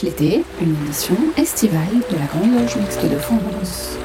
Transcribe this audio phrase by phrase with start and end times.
[0.00, 3.98] l'été, une émission estivale de la Grande Loge Mixte de France.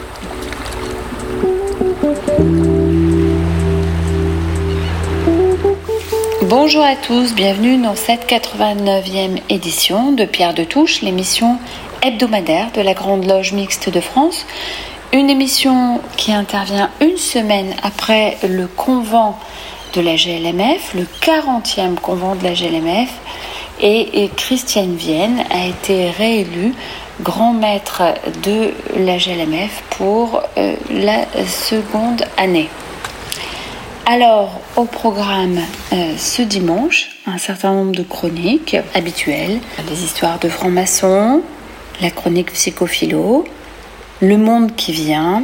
[6.43, 11.57] Bonjour à tous, bienvenue dans cette 89e édition de Pierre de Touche, l'émission
[12.01, 14.45] hebdomadaire de la Grande Loge Mixte de France.
[15.13, 19.37] Une émission qui intervient une semaine après le convent
[19.93, 23.09] de la GLMF, le 40e convent de la GLMF,
[23.79, 26.73] et Christiane Vienne a été réélue
[27.21, 28.03] grand maître
[28.43, 32.69] de la GLMF pour euh, la seconde année.
[34.05, 35.59] Alors, au programme
[35.91, 41.41] euh, ce dimanche, un certain nombre de chroniques habituelles, les histoires de francs-maçons,
[42.01, 43.45] la chronique psychophilo,
[44.21, 45.43] le monde qui vient,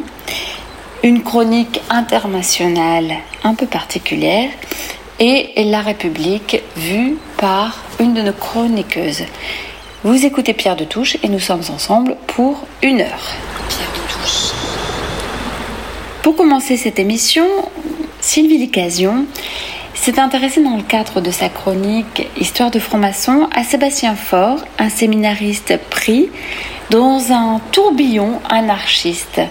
[1.03, 4.50] une chronique internationale un peu particulière
[5.20, 9.26] et la République vue par une de nos chroniqueuses.
[10.06, 13.26] Vous écoutez Pierre de Touche et nous sommes ensemble pour une heure.
[13.68, 14.54] Pierre de Touche.
[16.22, 17.46] Pour commencer cette émission,
[18.22, 19.26] Sylvie Licasion
[19.94, 24.88] s'est intéressée dans le cadre de sa chronique Histoire de franc-maçon à Sébastien Faure, un
[24.88, 26.30] séminariste pris
[26.92, 29.42] dans un tourbillon anarchiste.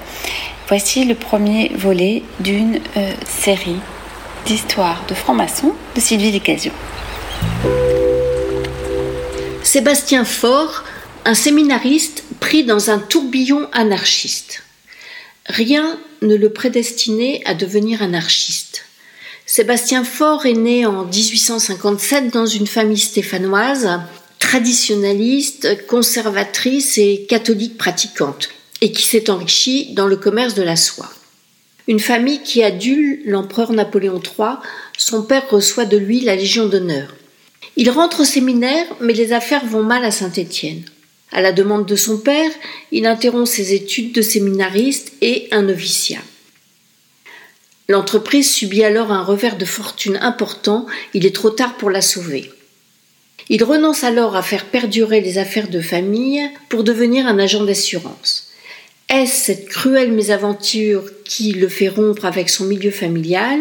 [0.66, 3.80] Voici le premier volet d'une euh, série
[4.46, 6.72] d'histoires de francs-maçons de Sylvie Licasion.
[9.72, 10.84] Sébastien Faure,
[11.24, 14.64] un séminariste pris dans un tourbillon anarchiste.
[15.46, 18.84] Rien ne le prédestinait à devenir anarchiste.
[19.46, 23.98] Sébastien Faure est né en 1857 dans une famille stéphanoise,
[24.38, 28.50] traditionnaliste, conservatrice et catholique pratiquante,
[28.82, 31.10] et qui s'est enrichie dans le commerce de la soie.
[31.88, 34.56] Une famille qui adule l'empereur Napoléon III,
[34.98, 37.14] son père reçoit de lui la Légion d'honneur.
[37.76, 40.84] Il rentre au séminaire, mais les affaires vont mal à Saint-Étienne.
[41.30, 42.50] À la demande de son père,
[42.90, 46.20] il interrompt ses études de séminariste et un noviciat.
[47.88, 52.50] L'entreprise subit alors un revers de fortune important, il est trop tard pour la sauver.
[53.48, 58.51] Il renonce alors à faire perdurer les affaires de famille pour devenir un agent d'assurance.
[59.12, 63.60] Est-ce cette cruelle mésaventure qui le fait rompre avec son milieu familial?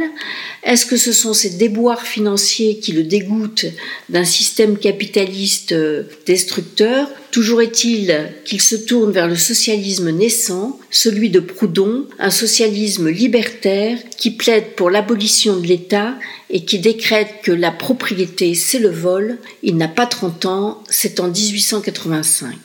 [0.64, 3.66] Est-ce que ce sont ces déboires financiers qui le dégoûtent
[4.08, 7.10] d'un système capitaliste euh, destructeur?
[7.32, 13.98] Toujours est-il qu'il se tourne vers le socialisme naissant, celui de Proudhon, un socialisme libertaire
[14.18, 16.16] qui plaide pour l'abolition de l'État
[16.50, 19.38] et qui décrète que la propriété c'est le vol.
[19.64, 22.56] Il n'a pas 30 ans, c'est en 1885.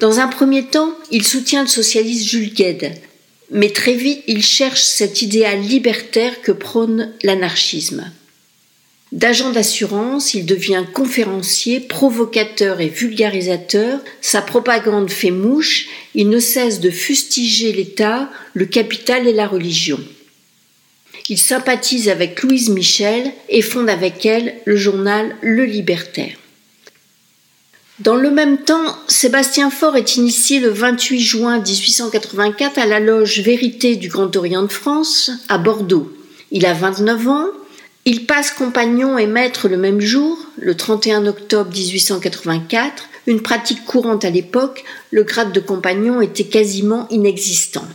[0.00, 2.90] Dans un premier temps, il soutient le socialiste Jules Gued,
[3.50, 8.10] mais très vite il cherche cet idéal libertaire que prône l'anarchisme.
[9.12, 16.80] D'agent d'assurance, il devient conférencier, provocateur et vulgarisateur, sa propagande fait mouche, il ne cesse
[16.80, 20.00] de fustiger l'État, le capital et la religion.
[21.28, 26.39] Il sympathise avec Louise Michel et fonde avec elle le journal Le Libertaire.
[28.00, 33.40] Dans le même temps, Sébastien Faure est initié le 28 juin 1884 à la loge
[33.40, 36.10] Vérité du Grand Orient de France, à Bordeaux.
[36.50, 37.46] Il a 29 ans.
[38.06, 44.24] Il passe compagnon et maître le même jour, le 31 octobre 1884, une pratique courante
[44.24, 47.86] à l'époque, le grade de compagnon était quasiment inexistant.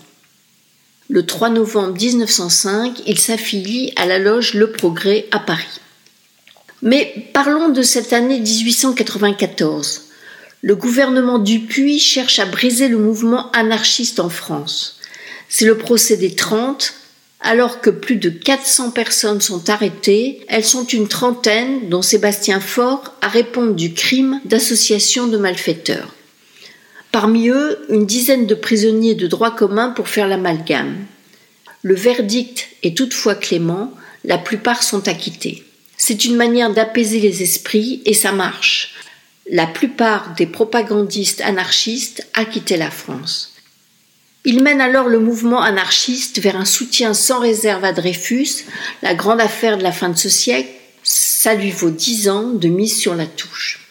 [1.10, 5.80] Le 3 novembre 1905, il s'affilie à la loge Le Progrès à Paris.
[6.86, 10.04] Mais parlons de cette année 1894.
[10.62, 15.00] Le gouvernement Dupuis cherche à briser le mouvement anarchiste en France.
[15.50, 16.94] C'est le procès des Trente.
[17.42, 23.16] Alors que plus de 400 personnes sont arrêtées, elles sont une trentaine, dont Sébastien Faure,
[23.22, 26.14] à répondre du crime d'association de malfaiteurs.
[27.12, 30.98] Parmi eux, une dizaine de prisonniers de droit commun pour faire l'amalgame.
[31.82, 33.92] Le verdict est toutefois clément,
[34.24, 35.65] la plupart sont acquittés.
[35.98, 38.96] C'est une manière d'apaiser les esprits et ça marche.
[39.50, 43.54] La plupart des propagandistes anarchistes acquittaient la France.
[44.44, 48.66] Il mène alors le mouvement anarchiste vers un soutien sans réserve à Dreyfus,
[49.02, 50.70] la grande affaire de la fin de ce siècle.
[51.04, 53.82] Ça lui vaut dix ans de mise sur la touche.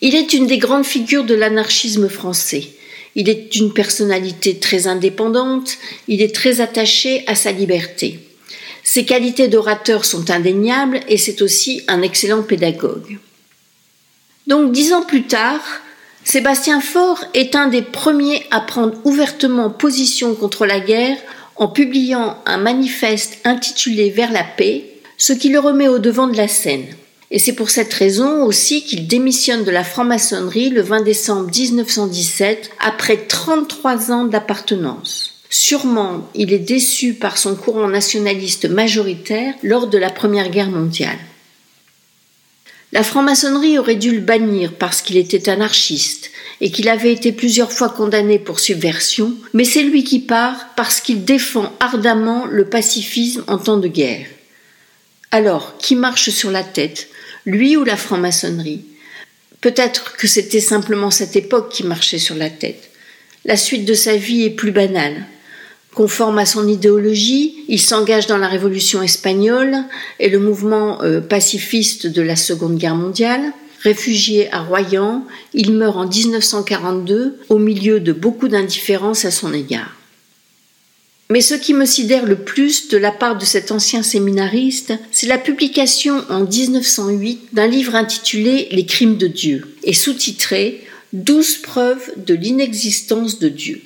[0.00, 2.68] Il est une des grandes figures de l'anarchisme français.
[3.16, 8.20] Il est une personnalité très indépendante, il est très attaché à sa liberté.
[8.92, 13.18] Ses qualités d'orateur sont indéniables et c'est aussi un excellent pédagogue.
[14.48, 15.60] Donc dix ans plus tard,
[16.24, 21.18] Sébastien Faure est un des premiers à prendre ouvertement position contre la guerre
[21.54, 24.86] en publiant un manifeste intitulé Vers la paix,
[25.18, 26.86] ce qui le remet au devant de la scène.
[27.30, 32.72] Et c'est pour cette raison aussi qu'il démissionne de la franc-maçonnerie le 20 décembre 1917
[32.80, 35.39] après 33 ans d'appartenance.
[35.50, 41.18] Sûrement, il est déçu par son courant nationaliste majoritaire lors de la Première Guerre mondiale.
[42.92, 46.30] La franc-maçonnerie aurait dû le bannir parce qu'il était anarchiste
[46.60, 51.00] et qu'il avait été plusieurs fois condamné pour subversion, mais c'est lui qui part parce
[51.00, 54.26] qu'il défend ardemment le pacifisme en temps de guerre.
[55.32, 57.08] Alors, qui marche sur la tête,
[57.44, 58.84] lui ou la franc-maçonnerie?
[59.60, 62.90] Peut-être que c'était simplement cette époque qui marchait sur la tête.
[63.44, 65.26] La suite de sa vie est plus banale.
[65.94, 69.76] Conforme à son idéologie, il s'engage dans la Révolution espagnole
[70.20, 73.52] et le mouvement euh, pacifiste de la Seconde Guerre mondiale.
[73.82, 79.96] Réfugié à Royan, il meurt en 1942 au milieu de beaucoup d'indifférence à son égard.
[81.30, 85.28] Mais ce qui me sidère le plus de la part de cet ancien séminariste, c'est
[85.28, 92.12] la publication en 1908 d'un livre intitulé Les crimes de Dieu et sous-titré Douze preuves
[92.16, 93.82] de l'inexistence de Dieu.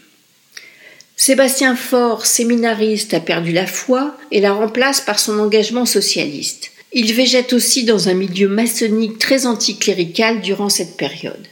[1.16, 6.72] Sébastien Faure, séminariste, a perdu la foi et la remplace par son engagement socialiste.
[6.92, 11.46] Il végète aussi dans un milieu maçonnique très anticlérical durant cette période.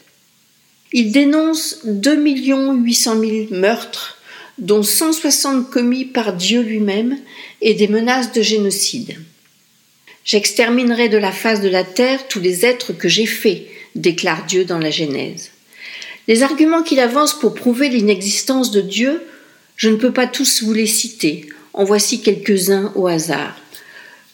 [0.93, 4.19] Il dénonce 2 800 000 meurtres,
[4.59, 7.19] dont 160 commis par Dieu lui-même,
[7.61, 9.17] et des menaces de génocide.
[10.25, 13.63] J'exterminerai de la face de la terre tous les êtres que j'ai faits,
[13.95, 15.51] déclare Dieu dans la Genèse.
[16.29, 19.23] Les arguments qu'il avance pour prouver l'inexistence de Dieu
[19.77, 23.57] je ne peux pas tous vous les citer, en voici quelques-uns au hasard.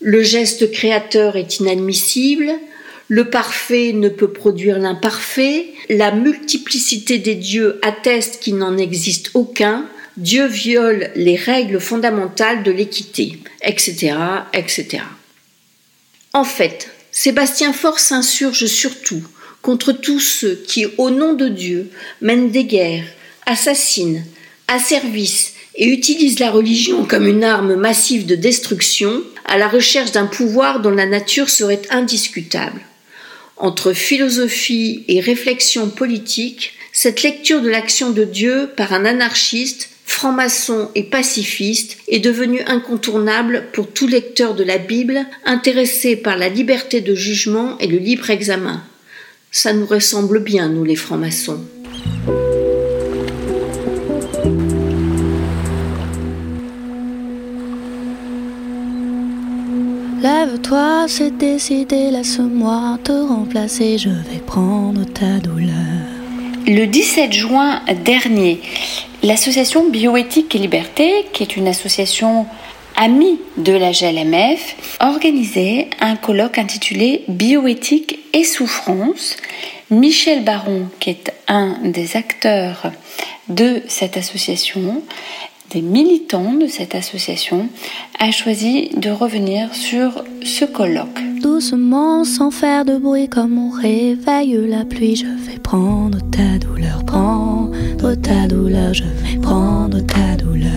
[0.00, 2.52] Le geste créateur est inadmissible,
[3.08, 9.88] le parfait ne peut produire l'imparfait, la multiplicité des dieux atteste qu'il n'en existe aucun,
[10.18, 14.16] Dieu viole les règles fondamentales de l'équité, etc.,
[14.52, 15.04] etc.
[16.32, 19.22] En fait, Sébastien Faure s'insurge surtout
[19.62, 21.90] contre tous ceux qui, au nom de Dieu,
[22.20, 23.06] mènent des guerres,
[23.46, 24.24] assassinent,
[24.68, 30.26] asservissent et utilisent la religion comme une arme massive de destruction à la recherche d'un
[30.26, 32.80] pouvoir dont la nature serait indiscutable.
[33.56, 40.90] Entre philosophie et réflexion politique, cette lecture de l'action de Dieu par un anarchiste, franc-maçon
[40.94, 47.00] et pacifiste est devenue incontournable pour tout lecteur de la Bible intéressé par la liberté
[47.00, 48.82] de jugement et le libre examen.
[49.50, 51.60] Ça nous ressemble bien, nous les francs-maçons.
[60.20, 65.74] Lève-toi, c'est décidé, laisse-moi te remplacer, je vais prendre ta douleur.
[66.66, 68.60] Le 17 juin dernier,
[69.22, 72.46] l'association Bioéthique et Liberté, qui est une association
[72.96, 79.36] amie de la GLMF, organisait un colloque intitulé Bioéthique et souffrance.
[79.88, 82.90] Michel Baron, qui est un des acteurs
[83.48, 85.00] de cette association,
[85.70, 87.68] des militants de cette association,
[88.18, 91.20] a choisi de revenir sur ce colloque.
[91.42, 97.04] Doucement, sans faire de bruit, comme on réveille la pluie, je vais prendre ta douleur,
[97.04, 100.72] prendre ta douleur, je vais prendre ta douleur.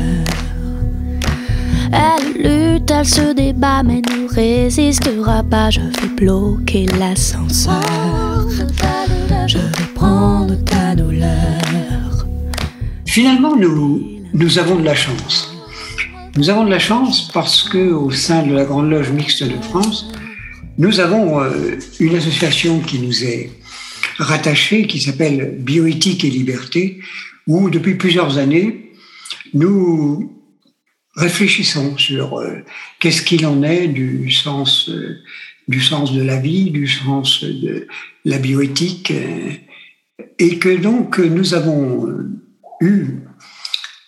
[1.93, 7.81] Elle lutte, elle se débat, mais ne résistera pas, je vais bloquer l'ascenseur.
[9.48, 12.27] Je vais prendre ta douleur.
[13.05, 15.53] Finalement, nous, nous avons de la chance.
[16.38, 19.61] Nous avons de la chance parce que au sein de la Grande Loge mixte de
[19.61, 20.11] France,
[20.77, 23.51] nous avons euh, une association qui nous est
[24.17, 27.00] rattachée, qui s'appelle Bioéthique et Liberté,
[27.47, 28.93] où depuis plusieurs années,
[29.53, 30.31] nous
[31.15, 32.59] réfléchissons sur euh,
[33.00, 35.17] qu'est-ce qu'il en est du sens, euh,
[35.67, 37.88] du sens de la vie, du sens de
[38.23, 39.11] la bioéthique,
[40.39, 42.07] et que donc nous avons
[42.79, 43.21] eu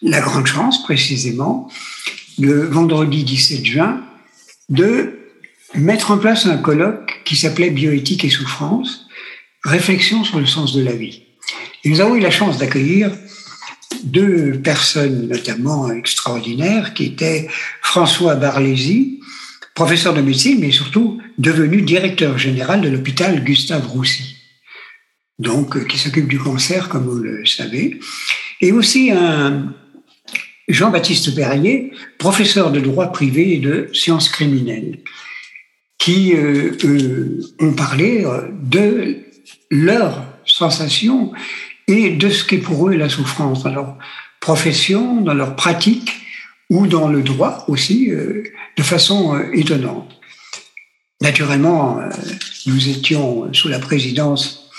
[0.04, 1.70] la grande chance, précisément,
[2.38, 4.02] le vendredi 17 juin,
[4.70, 5.20] de
[5.76, 9.08] mettre en place un colloque qui s'appelait Bioéthique et souffrance,
[9.64, 11.24] réflexion sur le sens de la vie.
[11.84, 13.12] Et nous avons eu la chance d'accueillir
[14.04, 17.48] deux personnes notamment extraordinaires, qui étaient
[17.82, 19.22] François Barlési,
[19.76, 24.36] professeur de médecine, mais surtout devenu directeur général de l'hôpital Gustave Roussy,
[25.40, 28.00] donc qui s'occupe du cancer, comme vous le savez,
[28.62, 29.74] et aussi un,
[30.68, 35.00] Jean-Baptiste Perrier, professeur de droit privé et de sciences criminelles,
[35.98, 39.18] qui euh, euh, ont parlé euh, de
[39.70, 41.34] leurs sensations
[41.88, 43.98] et de ce qu'est pour eux la souffrance dans leur
[44.40, 46.12] profession, dans leur pratique
[46.70, 50.10] ou dans le droit aussi, de façon étonnante.
[51.22, 52.00] naturellement,
[52.66, 54.70] nous étions sous la présidence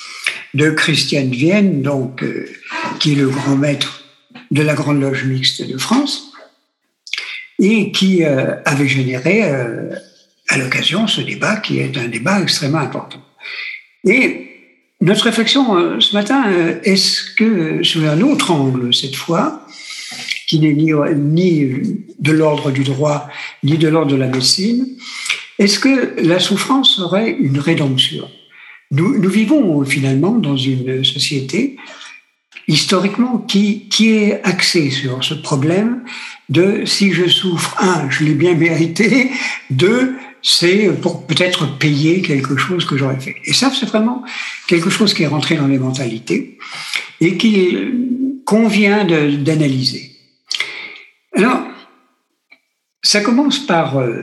[0.55, 2.25] de Christiane Vienne, donc,
[2.99, 4.03] qui est le grand maître
[4.54, 6.32] de la Grande Loge Mixte de France,
[7.58, 13.23] et qui avait généré à l'occasion ce débat qui est un débat extrêmement important.
[14.04, 14.49] Et
[15.00, 16.44] notre réflexion ce matin,
[16.84, 19.66] est-ce que sous un autre angle cette fois,
[20.46, 23.28] qui n'est ni, ni de l'ordre du droit,
[23.62, 24.87] ni de l'ordre de la médecine,
[25.58, 28.28] est-ce que la souffrance serait une rédemption?
[28.90, 31.76] Nous, vivons finalement dans une société
[32.68, 36.04] historiquement qui, qui est axée sur ce problème
[36.49, 39.30] de si je souffre, un, je l'ai bien mérité,
[39.71, 43.37] deux, c'est pour peut-être payer quelque chose que j'aurais fait.
[43.44, 44.23] Et ça, c'est vraiment
[44.68, 46.59] quelque chose qui est rentré dans les mentalités
[47.21, 47.76] et qui
[48.44, 50.11] convient d'analyser.
[51.35, 51.62] Alors,
[53.02, 54.23] ça commence par euh,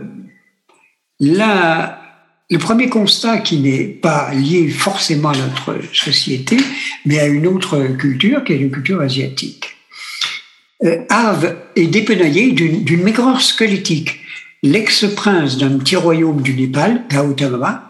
[2.52, 6.58] le premier constat qui n'est pas lié forcément à notre société,
[7.06, 9.68] mais à une autre culture, qui est une culture asiatique.
[10.84, 14.20] Euh, Arve est dépenaillé d'une maigreur squelettique.
[14.64, 17.88] L'ex-prince d'un petit royaume du Népal, Gautama,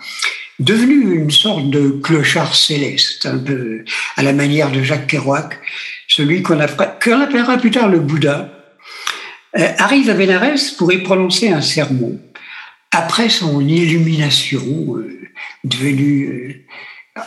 [0.59, 3.83] devenu une sorte de clochard céleste, un peu
[4.15, 5.59] à la manière de Jacques Kerouac,
[6.07, 8.51] celui qu'on appellera plus tard le Bouddha,
[9.57, 12.19] euh, arrive à Bénarès pour y prononcer un sermon.
[12.91, 15.29] Après son illumination, euh,
[15.63, 16.65] devenue
[17.17, 17.21] euh,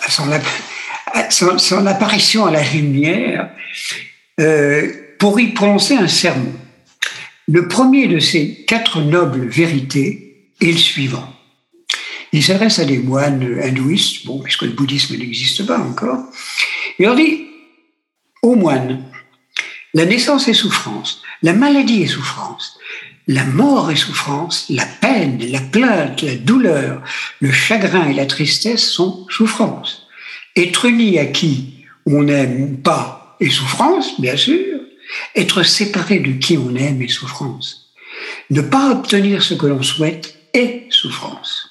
[1.31, 3.51] son, apparition à la lumière,
[5.19, 6.53] pour y prononcer un sermon.
[7.47, 11.35] Le premier de ces quatre nobles vérités est le suivant.
[12.33, 16.19] Il s'adresse à des moines hindouistes, bon, puisque le bouddhisme n'existe pas encore?
[16.99, 17.47] Il leur dit,
[18.43, 19.05] aux moines,
[19.95, 22.79] la naissance est souffrance, la maladie est souffrance,
[23.27, 27.03] la mort est souffrance, la peine, la plainte, la douleur,
[27.41, 30.07] le chagrin et la tristesse sont souffrance.
[30.57, 34.81] Être uni à qui on n'aime pas est souffrance, bien sûr.
[35.35, 37.93] Être séparé de qui on aime est souffrance.
[38.51, 41.71] Ne pas obtenir ce que l'on souhaite est souffrance.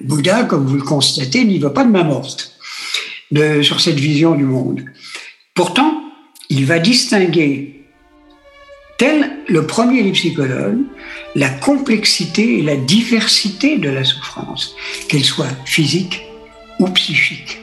[0.00, 2.58] Bouddha, comme vous le constatez, n'y va pas de main morte
[3.62, 4.84] sur cette vision du monde.
[5.54, 6.02] Pourtant,
[6.48, 7.81] il va distinguer,
[9.02, 10.78] tel le premier des psychologues,
[11.34, 14.76] la complexité et la diversité de la souffrance,
[15.08, 16.22] qu'elle soit physique
[16.78, 17.58] ou psychique.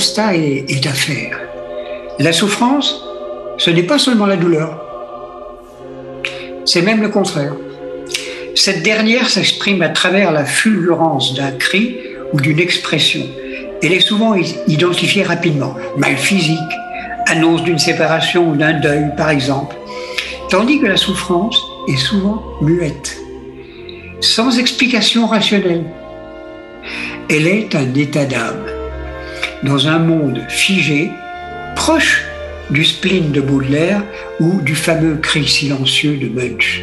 [0.00, 1.38] Constat est, à faire.
[2.18, 3.04] La souffrance,
[3.58, 4.80] ce n'est pas seulement la douleur,
[6.64, 7.52] c'est même le contraire.
[8.54, 11.98] Cette dernière s'exprime à travers la fulgurance d'un cri
[12.32, 13.26] ou d'une expression.
[13.82, 14.34] Elle est souvent
[14.66, 15.74] identifiée rapidement.
[15.98, 16.72] Mal physique,
[17.26, 19.76] annonce d'une séparation ou d'un deuil, par exemple.
[20.48, 23.18] Tandis que la souffrance est souvent muette,
[24.22, 25.84] sans explication rationnelle.
[27.28, 28.69] Elle est un état d'âme
[29.62, 31.10] dans un monde figé,
[31.76, 32.24] proche
[32.70, 34.02] du spleen de Baudelaire
[34.38, 36.82] ou du fameux cri silencieux de Munch.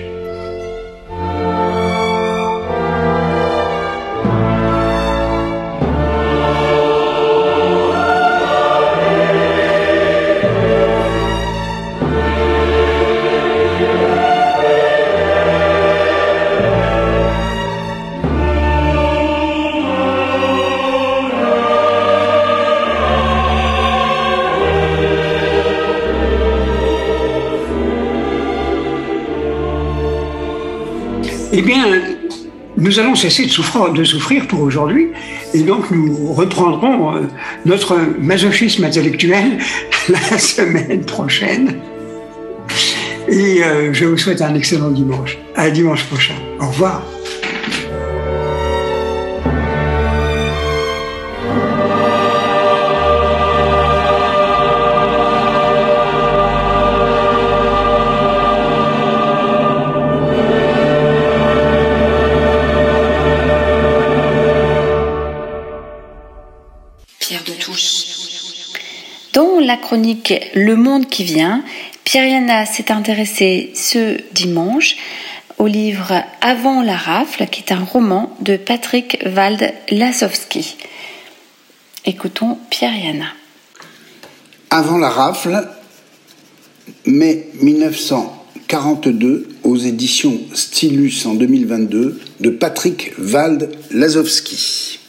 [32.98, 35.10] Nous allons cesser de souffrir, de souffrir pour aujourd'hui
[35.54, 37.22] et donc nous reprendrons euh,
[37.64, 39.60] notre masochisme intellectuel
[40.10, 41.76] la semaine prochaine.
[43.28, 45.38] Et euh, je vous souhaite un excellent dimanche.
[45.56, 46.34] À dimanche prochain.
[46.60, 47.04] Au revoir.
[69.88, 71.64] Chronique Le Monde qui vient,
[72.04, 74.98] Pierre s'est intéressée ce dimanche
[75.60, 80.76] au livre Avant la rafle, qui est un roman de Patrick Wald Lasowski.
[82.04, 83.34] Écoutons Pierre.
[84.72, 85.70] Avant la rafle,
[87.06, 95.00] mai 1942, aux éditions Stylus en 2022, de Patrick Wald Lasowski.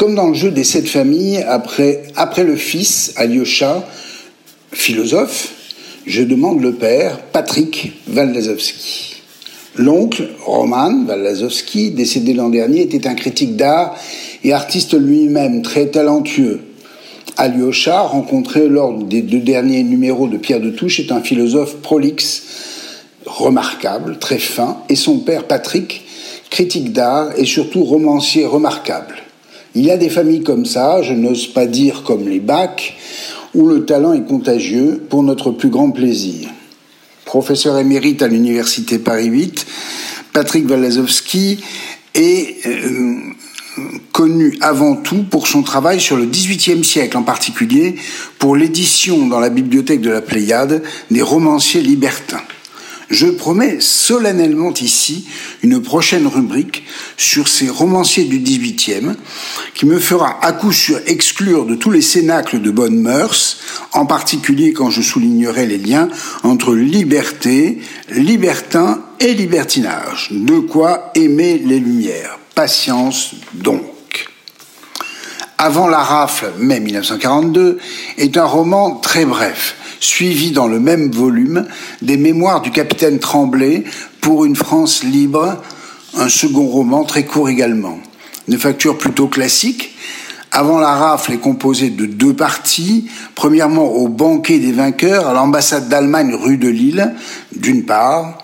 [0.00, 3.86] Comme dans le jeu des sept familles, après, après le fils, Alyosha,
[4.72, 5.52] philosophe,
[6.06, 9.16] je demande le père, Patrick Waldazowski.
[9.76, 13.94] L'oncle, Roman Waldazowski, décédé l'an dernier, était un critique d'art
[14.42, 16.60] et artiste lui-même, très talentueux.
[17.36, 22.44] Alyosha, rencontré lors des deux derniers numéros de Pierre de Touche, est un philosophe prolixe,
[23.26, 26.06] remarquable, très fin, et son père, Patrick,
[26.48, 29.16] critique d'art et surtout romancier remarquable.
[29.74, 32.96] Il y a des familles comme ça, je n'ose pas dire comme les bacs,
[33.54, 36.48] où le talent est contagieux pour notre plus grand plaisir.
[37.24, 39.66] Professeur émérite à l'Université Paris 8,
[40.32, 41.60] Patrick Walazowski
[42.14, 43.18] est euh,
[44.12, 47.94] connu avant tout pour son travail sur le XVIIIe siècle, en particulier
[48.38, 52.42] pour l'édition dans la bibliothèque de la Pléiade des romanciers libertins
[53.10, 55.26] je promets solennellement ici
[55.62, 56.84] une prochaine rubrique
[57.16, 59.16] sur ces romanciers du XVIIIe
[59.74, 63.58] qui me fera à coup sûr exclure de tous les cénacles de bonnes mœurs,
[63.92, 66.08] en particulier quand je soulignerai les liens
[66.44, 70.28] entre liberté, libertin et libertinage.
[70.30, 72.38] De quoi aimer les Lumières.
[72.54, 73.82] Patience donc.
[75.58, 77.78] Avant la rafle, mai 1942,
[78.16, 81.66] est un roman très bref suivi dans le même volume
[82.02, 83.84] des Mémoires du capitaine Tremblay
[84.20, 85.62] pour une France libre,
[86.16, 87.98] un second roman très court également.
[88.48, 89.94] Une facture plutôt classique.
[90.50, 93.08] Avant la rafle est composée de deux parties.
[93.36, 97.14] Premièrement, au banquet des vainqueurs, à l'ambassade d'Allemagne rue de Lille,
[97.54, 98.38] d'une part,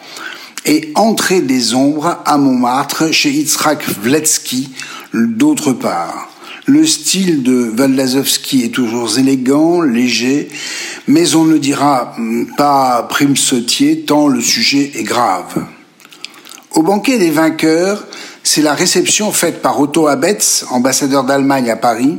[0.64, 4.71] et Entrée des ombres à Montmartre chez Itzrak Vletsky,
[5.14, 6.29] d'autre part.
[6.68, 10.48] Le style de Waldazowski est toujours élégant, léger,
[11.07, 12.16] mais on ne dira
[12.57, 15.64] pas prime sautier tant le sujet est grave.
[16.72, 18.05] Au banquet des vainqueurs,
[18.42, 22.18] c'est la réception faite par Otto Abetz, ambassadeur d'Allemagne à Paris,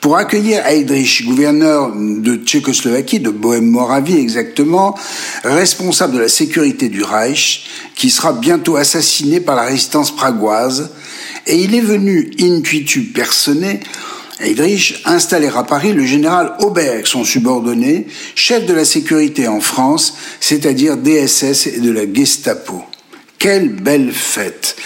[0.00, 4.96] pour accueillir Heydrich, gouverneur de Tchécoslovaquie, de Bohème-Moravie exactement,
[5.44, 10.90] responsable de la sécurité du Reich, qui sera bientôt assassiné par la résistance pragoise,
[11.48, 13.80] et il est venu intuitu personné
[14.40, 18.06] Heydrich installer à Paris le général Auberg, son subordonné,
[18.36, 22.84] chef de la sécurité en France, c'est-à-dire DSS et de la Gestapo.
[23.38, 24.76] Quelle belle fête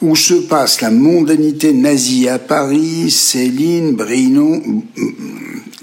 [0.00, 4.82] où se passe la mondanité nazie à Paris, Céline, Brinon,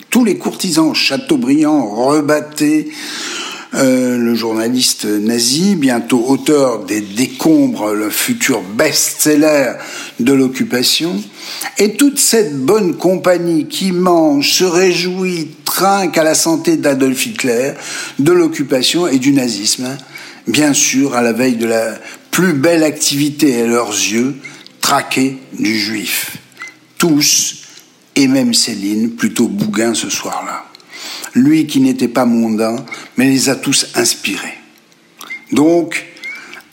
[0.09, 2.89] tous les courtisans Chateaubriand, Rebatté,
[3.75, 9.73] euh, le journaliste nazi, bientôt auteur des Décombres, le futur best-seller
[10.19, 11.21] de l'occupation,
[11.77, 17.73] et toute cette bonne compagnie qui mange, se réjouit, trinque à la santé d'Adolf Hitler,
[18.17, 19.97] de l'occupation et du nazisme,
[20.47, 21.93] bien sûr à la veille de la
[22.31, 24.35] plus belle activité à leurs yeux,
[24.81, 26.37] traquer du juif.
[26.97, 27.65] Tous,
[28.15, 30.68] et même Céline, plutôt bouguin ce soir-là
[31.33, 32.75] lui qui n'était pas mondain,
[33.17, 34.57] mais les a tous inspirés.
[35.51, 36.05] Donc,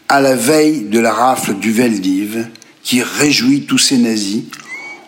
[0.09, 2.49] à la veille de la rafle du Veldiv,
[2.83, 4.45] qui réjouit tous ces nazis,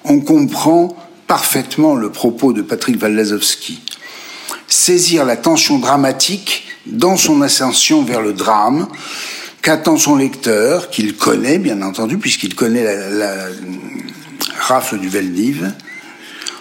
[0.04, 3.80] on comprend parfaitement le propos de Patrick Waldazowski.
[4.66, 8.88] Saisir la tension dramatique dans son ascension vers le drame,
[9.62, 13.48] qu'attend son lecteur, qu'il connaît bien entendu, puisqu'il connaît la, la,
[14.58, 15.72] rafle du Veldiv,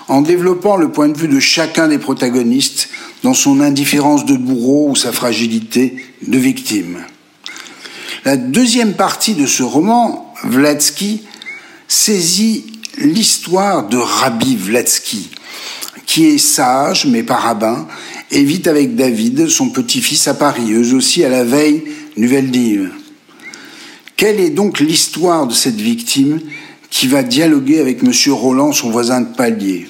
[0.07, 2.89] en développant le point de vue de chacun des protagonistes
[3.23, 6.99] dans son indifférence de bourreau ou sa fragilité de victime.
[8.25, 11.23] La deuxième partie de ce roman, Vladsky,
[11.87, 12.65] saisit
[12.97, 15.29] l'histoire de Rabbi Vladsky,
[16.05, 17.87] qui est sage mais pas rabbin,
[18.31, 21.83] et vit avec David, son petit-fils, à Paris, eux aussi à la veille
[22.17, 22.91] du Veldiv.
[24.17, 26.39] Quelle est donc l'histoire de cette victime
[26.89, 28.11] qui va dialoguer avec M.
[28.33, 29.87] Roland, son voisin de palier?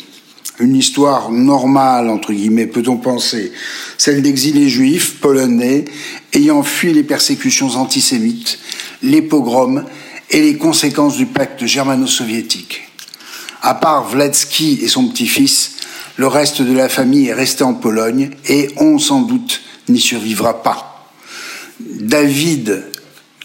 [0.60, 3.52] Une histoire normale, entre guillemets, peut-on penser,
[3.98, 5.86] celle d'exilés juifs polonais
[6.34, 8.58] ayant fui les persécutions antisémites,
[9.04, 9.86] les pogroms
[10.32, 12.90] et les conséquences du pacte germano-soviétique.
[13.62, 15.74] À part Vladsky et son petit-fils,
[16.16, 20.64] le reste de la famille est resté en Pologne et on sans doute n'y survivra
[20.64, 21.12] pas.
[21.80, 22.84] David,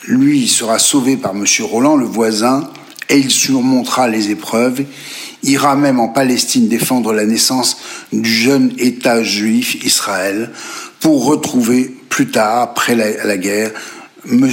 [0.07, 1.44] lui, sera sauvé par M.
[1.61, 2.70] Roland, le voisin,
[3.09, 4.85] et il surmontera les épreuves,
[5.42, 7.78] ira même en Palestine défendre la naissance
[8.12, 10.50] du jeune État juif Israël
[11.00, 13.72] pour retrouver plus tard, après la, guerre,
[14.31, 14.50] M.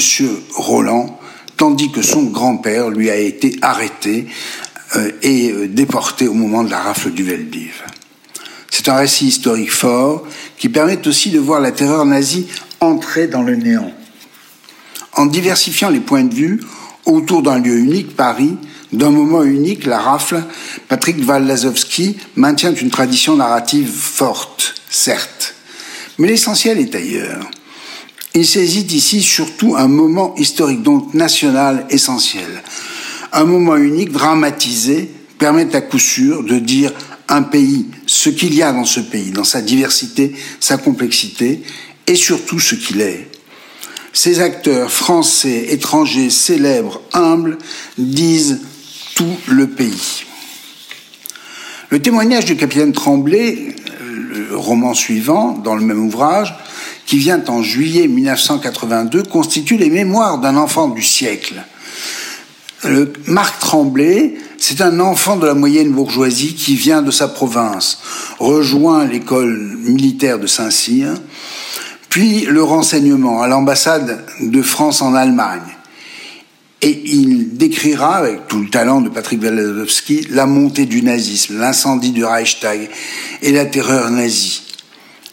[0.56, 1.20] Roland,
[1.58, 4.28] tandis que son grand-père lui a été arrêté
[4.96, 7.84] euh, et euh, déporté au moment de la rafle du Veldiv.
[8.72, 10.26] C'est un récit historique fort
[10.58, 12.48] qui permet aussi de voir la terreur nazie
[12.80, 13.92] entrer dans le néant.
[15.14, 16.62] En diversifiant les points de vue
[17.06, 18.56] autour d'un lieu unique, Paris,
[18.92, 20.44] d'un moment unique, la rafle,
[20.88, 25.56] Patrick Waldazowski maintient une tradition narrative forte, certes,
[26.18, 27.50] mais l'essentiel est ailleurs.
[28.36, 32.64] Il saisit ici surtout un moment historique, donc national essentiel.
[33.32, 36.92] Un moment unique, dramatisé, permet à coup sûr de dire
[37.28, 41.62] un pays, ce qu'il y a dans ce pays, dans sa diversité, sa complexité,
[42.08, 43.28] et surtout ce qu'il est.
[44.14, 47.58] Ces acteurs français, étrangers, célèbres, humbles,
[47.98, 48.60] disent
[49.48, 50.26] le pays.
[51.90, 56.54] Le témoignage du capitaine Tremblay, le roman suivant, dans le même ouvrage,
[57.06, 61.64] qui vient en juillet 1982, constitue les mémoires d'un enfant du siècle.
[62.84, 68.00] Le Marc Tremblay, c'est un enfant de la moyenne bourgeoisie qui vient de sa province,
[68.38, 71.14] rejoint l'école militaire de Saint-Cyr,
[72.10, 75.79] puis le renseignement à l'ambassade de France en Allemagne.
[76.82, 82.12] Et il décrira, avec tout le talent de Patrick Walazowski, la montée du nazisme, l'incendie
[82.12, 82.90] du Reichstag
[83.42, 84.62] et la terreur nazie.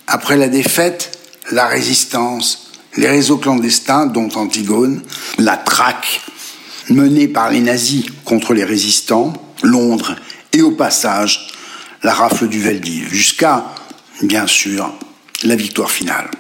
[0.09, 1.19] Après la défaite,
[1.53, 5.03] la résistance, les réseaux clandestins, dont Antigone,
[5.39, 6.21] la traque
[6.91, 9.33] menée par les nazis contre les résistants,
[9.63, 10.17] Londres
[10.53, 11.49] et au passage
[12.03, 13.65] la rafle du Veldiv, jusqu'à,
[14.23, 14.93] bien sûr,
[15.43, 16.31] la victoire finale.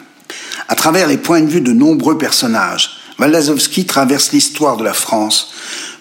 [0.68, 5.52] À travers les points de vue de nombreux personnages, Waldazowski traverse l'histoire de la France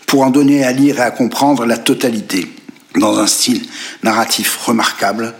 [0.05, 2.47] pour en donner à lire et à comprendre la totalité,
[2.95, 3.65] dans un style
[4.03, 5.33] narratif remarquable,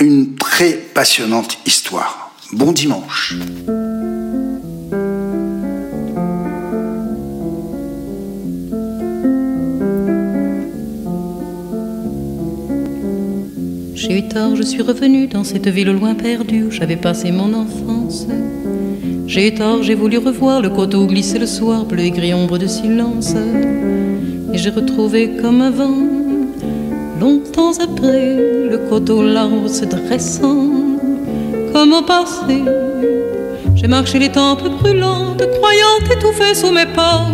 [0.00, 2.32] une très passionnante histoire.
[2.52, 3.34] Bon dimanche.
[14.00, 17.52] J'ai eu tort, je suis revenu dans cette ville loin perdue où j'avais passé mon
[17.52, 18.26] enfance.
[19.26, 22.56] J'ai eu tort, j'ai voulu revoir le coteau glisser le soir, bleu et gris ombre
[22.56, 23.34] de silence.
[24.54, 25.98] Et j'ai retrouvé comme avant,
[27.20, 28.36] longtemps après,
[28.70, 30.70] le coteau l'arbre se dressant,
[31.74, 32.64] comme au passé.
[33.74, 37.26] J'ai marché les tempes brûlantes, croyant étouffer sous mes pas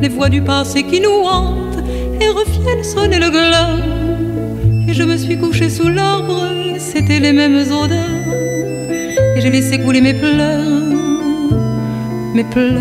[0.00, 1.78] les voix du passé qui nous hantent
[2.20, 4.01] et reviennent sonner le glas
[4.92, 7.98] je me suis couché sous l'arbre, c'était les mêmes odeurs.
[9.36, 10.60] Et j'ai laissé couler mes pleurs,
[12.34, 12.80] mes pleurs.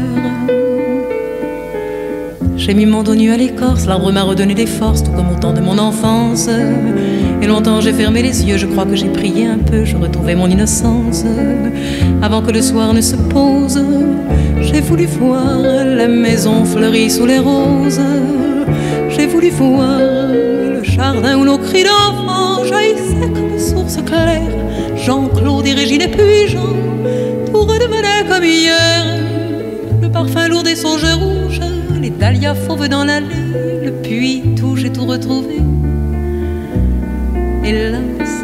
[2.58, 5.40] J'ai mis mon dos nu à l'écorce, l'arbre m'a redonné des forces, tout comme au
[5.40, 6.50] temps de mon enfance.
[7.42, 10.36] Et longtemps j'ai fermé les yeux, je crois que j'ai prié un peu, je retrouvais
[10.36, 11.24] mon innocence.
[12.22, 13.82] Avant que le soir ne se pose,
[14.62, 18.02] j'ai voulu voir la maison fleurie sous les roses.
[19.10, 20.00] J'ai voulu voir
[20.84, 24.42] jardin où nos cris d'enfants jaillissaient comme source claire.
[24.98, 26.74] Jean-Claude et Régine et puis Jean,
[27.52, 29.06] tout redevenait comme hier.
[30.02, 31.62] Le parfum lourd des songes rouges,
[32.02, 33.26] les dahlias fauves dans l'allée,
[33.86, 35.60] le puits tout, j'ai tout retrouvé.
[37.64, 38.44] Hélas,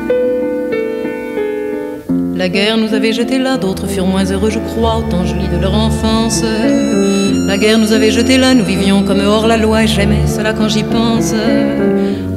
[2.36, 5.50] la guerre nous avait jetés là, d'autres furent moins heureux, je crois, autant je lis
[5.50, 6.44] de leur enfance.
[7.48, 10.54] La guerre nous avait jetés là, nous vivions comme hors la loi, et j'aimais cela
[10.54, 11.34] quand j'y pense.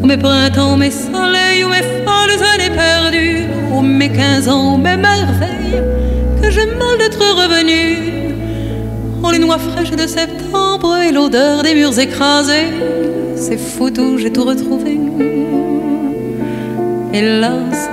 [0.02, 4.78] Ô mes printemps, mes soleils, ô mes folles années perdues, ô mes quinze ans, ô
[4.78, 5.82] mes merveilles,
[6.40, 8.24] que j'ai mal d'être revenu.
[9.22, 12.68] Oh les noix fraîches de septembre et l'odeur des murs écrasés,
[13.36, 14.98] c'est fou tout, j'ai tout retrouvé.
[17.12, 17.90] Hélas,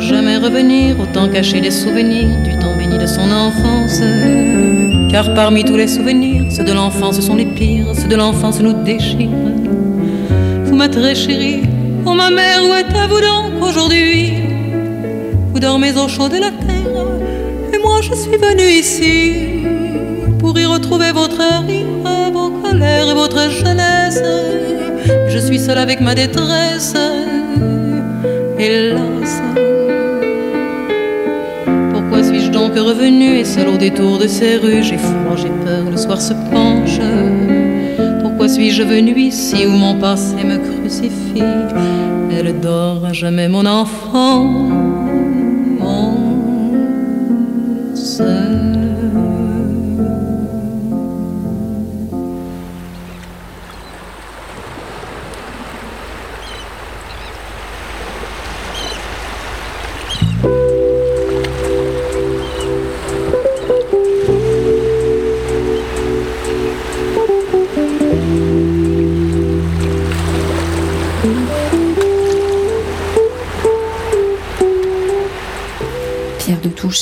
[0.00, 4.00] jamais revenir, autant cacher les souvenirs du temps béni de son enfance.
[5.10, 8.72] Car parmi tous les souvenirs, ceux de l'enfance sont les pires, ceux de l'enfance nous
[8.84, 9.30] déchirent.
[10.64, 11.62] Vous ma très chérie,
[12.04, 14.32] oh ma mère, où êtes-vous donc aujourd'hui?
[15.52, 17.06] Vous dormez au chaud de la terre,
[17.72, 19.32] et moi je suis venu ici
[20.38, 21.86] pour y retrouver votre rire,
[22.32, 24.22] vos colères et votre jeunesse.
[25.28, 26.94] Je suis seul avec ma détresse,
[28.58, 29.42] hélas.
[32.80, 36.34] Revenu et seul au détour de ces rues J'ai froid, j'ai peur, le soir se
[36.50, 37.00] penche.
[38.22, 41.42] Pourquoi suis-je venu ici où mon passé me crucifie?
[42.30, 44.66] Elle dort à jamais mon enfant.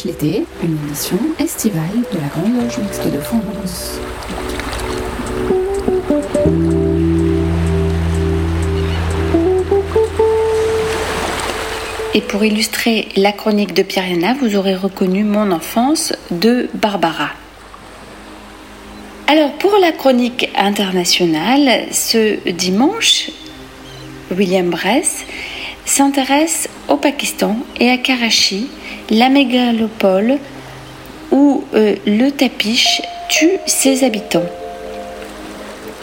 [0.03, 4.01] L'été, une édition estivale de la Grande Loge Mixte de France.
[12.15, 17.31] Et pour illustrer la chronique de Pierre vous aurez reconnu Mon enfance de Barbara.
[19.29, 23.31] Alors pour la chronique internationale, ce dimanche,
[24.37, 25.25] William Bress
[25.85, 28.69] s'intéresse au Pakistan et à Karachi,
[29.11, 30.39] la mégalopole
[31.31, 34.47] où euh, le tapiche tue ses habitants.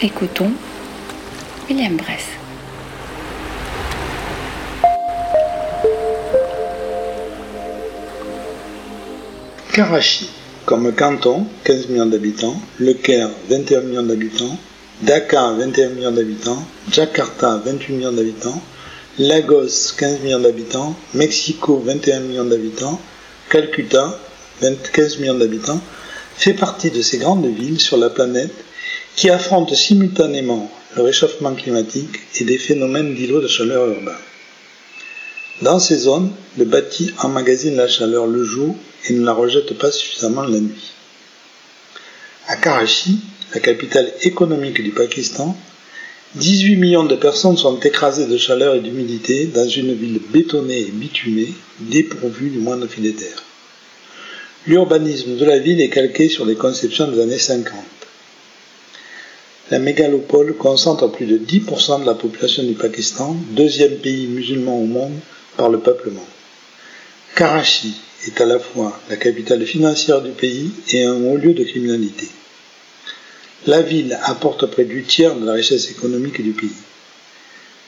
[0.00, 0.50] Écoutons
[1.68, 2.26] William Bress.
[9.72, 10.28] Karachi,
[10.66, 14.58] comme canton, 15 millions d'habitants, Le Caire, 21 millions d'habitants,
[15.00, 18.60] Dakar, 21 millions d'habitants, Jakarta, 28 millions d'habitants,
[19.18, 22.98] Lagos, 15 millions d'habitants, Mexico, 21 millions d'habitants,
[23.50, 24.18] Calcutta,
[24.60, 25.80] 15 millions d'habitants,
[26.36, 28.54] fait partie de ces grandes villes sur la planète
[29.14, 34.18] qui affrontent simultanément le réchauffement climatique et des phénomènes d'îlots de chaleur urbains.
[35.60, 38.74] Dans ces zones, le bâti emmagasine la chaleur le jour
[39.08, 40.92] et ne la rejette pas suffisamment la nuit.
[42.48, 43.20] À Karachi,
[43.52, 45.56] la capitale économique du Pakistan,
[46.34, 50.90] 18 millions de personnes sont écrasées de chaleur et d'humidité dans une ville bétonnée et
[50.90, 53.42] bitumée, dépourvue du moindre filet d'air.
[54.66, 57.74] L'urbanisme de la ville est calqué sur les conceptions des années 50.
[59.70, 64.86] La mégalopole concentre plus de 10% de la population du Pakistan, deuxième pays musulman au
[64.86, 65.18] monde
[65.58, 66.26] par le peuplement.
[67.36, 67.94] Karachi
[68.26, 72.28] est à la fois la capitale financière du pays et un haut lieu de criminalité.
[73.66, 76.72] La ville apporte près du tiers de la richesse économique du pays.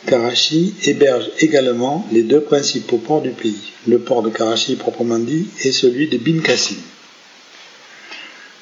[0.06, 5.48] Karachi héberge également les deux principaux ports du pays, le port de Karachi proprement dit
[5.64, 6.76] et celui de Bin Qasim.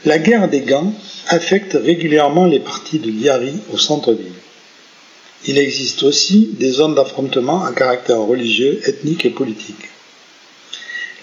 [0.07, 0.93] La guerre des gangs
[1.29, 4.33] affecte régulièrement les parties de Liari au centre-ville.
[5.47, 9.91] Il existe aussi des zones d'affrontement à caractère religieux, ethnique et politique.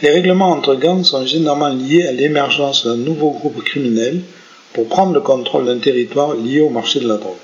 [0.02, 4.22] Les règlements entre gangs sont généralement liés à l'émergence d'un nouveau groupe criminel
[4.74, 7.36] pour prendre le contrôle d'un territoire lié au marché de la drogue.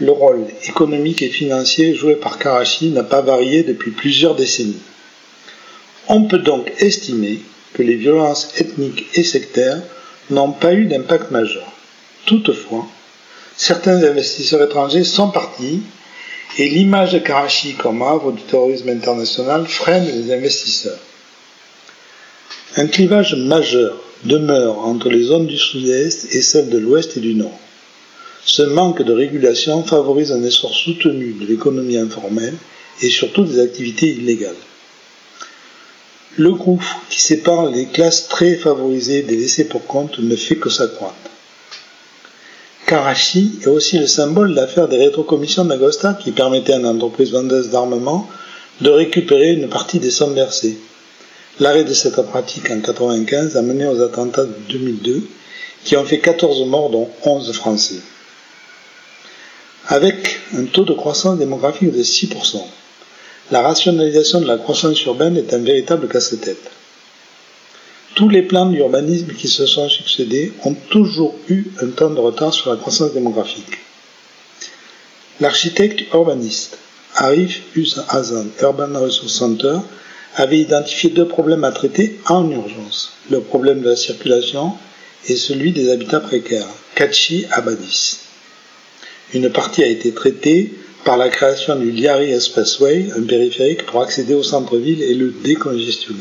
[0.00, 4.82] Le rôle économique et financier joué par Karachi n'a pas varié depuis plusieurs décennies.
[6.08, 7.40] On peut donc estimer
[7.74, 9.80] que les violences ethniques et sectaires
[10.30, 11.66] n'ont pas eu d'impact majeur.
[12.26, 12.86] Toutefois,
[13.56, 15.82] certains investisseurs étrangers sont partis
[16.58, 20.98] et l'image de Karachi comme havre du terrorisme international freine les investisseurs.
[22.76, 27.34] Un clivage majeur demeure entre les zones du sud-est et celles de l'ouest et du
[27.34, 27.58] nord.
[28.44, 32.56] Ce manque de régulation favorise un essor soutenu de l'économie informelle
[33.02, 34.54] et surtout des activités illégales.
[36.36, 40.68] Le gouffre qui sépare les classes très favorisées des laissés pour compte ne fait que
[40.68, 41.14] s'accroître.
[42.86, 47.32] Karachi est aussi le symbole de l'affaire des rétrocommissions d'Agosta qui permettait à une entreprise
[47.32, 48.28] vendeuse d'armement
[48.80, 50.76] de récupérer une partie des sommes versées.
[51.60, 55.22] L'arrêt de cette pratique en 1995 a mené aux attentats de 2002
[55.84, 58.00] qui ont fait 14 morts dont 11 Français.
[59.86, 62.60] Avec un taux de croissance démographique de 6%,
[63.50, 66.70] la rationalisation de la croissance urbaine est un véritable casse-tête.
[68.16, 72.54] Tous les plans d'urbanisme qui se sont succédés ont toujours eu un temps de retard
[72.54, 73.78] sur la croissance démographique.
[75.40, 76.78] L'architecte urbaniste
[77.16, 79.78] Arif Us Hazan Urban Resource Center
[80.36, 83.12] avait identifié deux problèmes à traiter en urgence.
[83.30, 84.72] Le problème de la circulation
[85.28, 88.18] et celui des habitats précaires, Kachi Abadis.
[89.32, 94.34] Une partie a été traitée par la création du Liari Expressway, un périphérique pour accéder
[94.34, 96.20] au centre-ville et le décongestionner.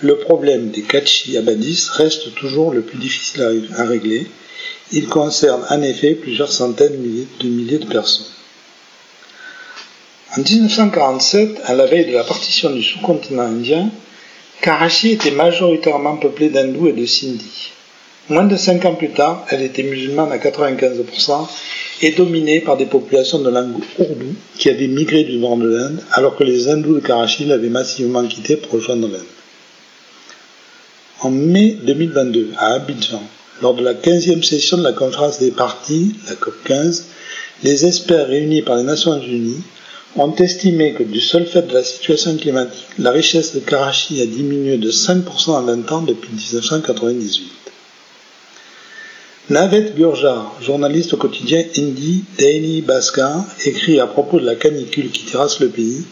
[0.00, 4.26] le problème des Kachi Abadis reste toujours le plus difficile à régler.
[4.92, 7.02] Il concerne en effet plusieurs centaines
[7.40, 8.26] de milliers de personnes.
[10.36, 13.88] En 1947, à la veille de la partition du sous-continent indien,
[14.60, 17.70] Karachi était majoritairement peuplée d'hindous et de sindhis.
[18.28, 21.48] Moins de cinq ans plus tard, elle était musulmane à 95%
[22.02, 26.02] et dominée par des populations de langue ourdou qui avaient migré du nord de l'Inde,
[26.12, 29.22] alors que les hindous de Karachi l'avaient massivement quitté pour rejoindre l'Inde.
[31.20, 33.22] En mai 2022, à Abidjan,
[33.62, 37.04] lors de la 15e session de la conférence des partis, la COP15,
[37.62, 39.62] les experts réunis par les Nations Unies
[40.16, 44.26] ont estimé que du seul fait de la situation climatique, la richesse de Karachi a
[44.26, 47.52] diminué de 5% en 20 ans depuis 1998.
[49.48, 55.24] Naved Gurjar, journaliste au quotidien hindi Daily Bhaskar, écrit à propos de la canicule qui
[55.24, 56.02] terrasse le pays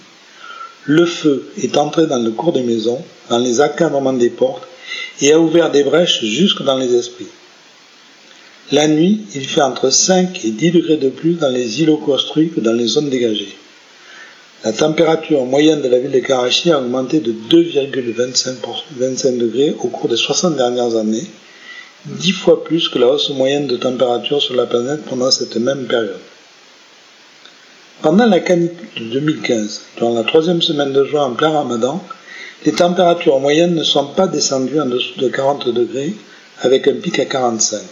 [0.84, 4.68] Le feu est entré dans le cours des maisons, dans les accadrements des portes,
[5.22, 7.26] et a ouvert des brèches jusque dans les esprits.
[8.70, 12.50] La nuit, il fait entre 5 et 10 degrés de plus dans les îlots construits
[12.50, 13.56] que dans les zones dégagées.
[14.64, 20.08] La température moyenne de la ville de Karachi a augmenté de 2,25 degrés au cours
[20.08, 21.26] des 60 dernières années,
[22.06, 25.84] dix fois plus que la hausse moyenne de température sur la planète pendant cette même
[25.86, 26.18] période.
[28.00, 32.02] Pendant la canicule de 2015, durant la troisième semaine de juin en plein ramadan,
[32.64, 36.14] les températures moyennes ne sont pas descendues en dessous de 40 degrés,
[36.62, 37.82] avec un pic à 45.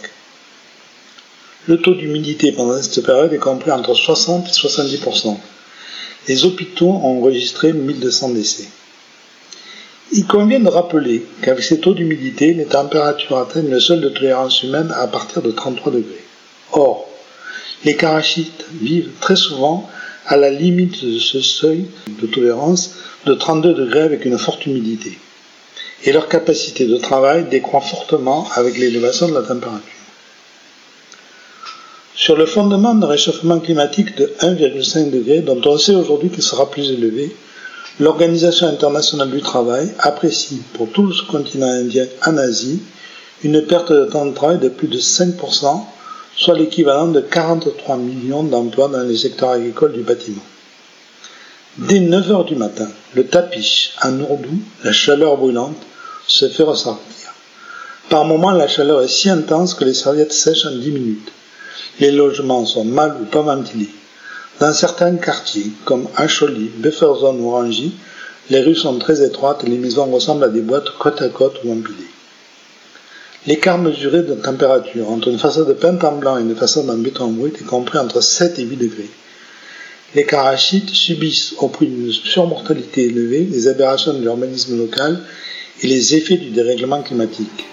[1.67, 4.99] Le taux d'humidité pendant cette période est compris entre 60 et 70
[6.27, 8.67] les hôpitaux ont enregistré 1200 décès.
[10.11, 14.61] Il convient de rappeler qu'avec ces taux d'humidité, les températures atteignent le seuil de tolérance
[14.61, 16.23] humaine à partir de 33 degrés.
[16.71, 17.09] Or,
[17.83, 19.89] les Karachites vivent très souvent
[20.25, 21.85] à la limite de ce seuil
[22.21, 25.17] de tolérance de 32 degrés avec une forte humidité.
[26.05, 29.92] Et leur capacité de travail décroît fortement avec l'élévation de la température.
[32.15, 36.69] Sur le fondement d'un réchauffement climatique de 1,5 degré, dont on sait aujourd'hui qu'il sera
[36.69, 37.35] plus élevé,
[37.99, 42.81] l'Organisation internationale du travail apprécie pour tout le continent indien en Asie
[43.43, 45.81] une perte de temps de travail de plus de 5%,
[46.37, 50.43] soit l'équivalent de 43 millions d'emplois dans les secteurs agricoles du bâtiment.
[51.79, 55.81] Dès 9 heures du matin, le tapish, en ourdou, la chaleur brûlante,
[56.27, 57.33] se fait ressentir.
[58.09, 61.31] Par moments, la chaleur est si intense que les serviettes sèchent en 10 minutes
[61.99, 63.89] les logements sont mal ou pas ventilés.
[64.59, 67.93] Dans certains quartiers, comme Acholi, Bufferzone ou Rangy,
[68.49, 71.59] les rues sont très étroites et les maisons ressemblent à des boîtes côte à côte
[71.63, 72.11] ou empilées.
[73.45, 77.27] L'écart mesuré de température entre une façade peinte en blanc et une façade en béton
[77.27, 79.09] brut est compris entre 7 et 8 degrés.
[80.15, 85.19] Les Karachites subissent, au prix d'une surmortalité élevée, les aberrations de l'urbanisme local
[85.81, 87.65] et les effets du dérèglement climatique.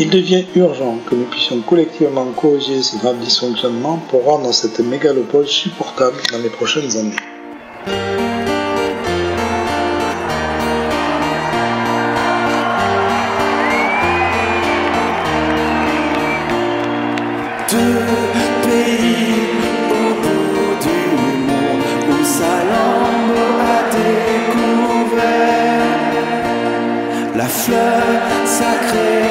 [0.00, 5.48] Il devient urgent que nous puissions collectivement corriger ces graves dysfonctionnements pour rendre cette mégalopole
[5.48, 7.16] supportable dans les prochaines années.
[27.48, 29.27] fleur sacrée